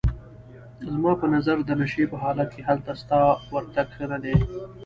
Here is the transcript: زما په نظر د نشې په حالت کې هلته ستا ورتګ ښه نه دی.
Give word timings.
زما 0.93 1.11
په 1.21 1.25
نظر 1.33 1.57
د 1.63 1.69
نشې 1.81 2.03
په 2.11 2.17
حالت 2.23 2.49
کې 2.55 2.61
هلته 2.69 2.91
ستا 3.01 3.19
ورتګ 3.53 3.87
ښه 3.95 4.05
نه 4.11 4.17
دی. 4.23 4.35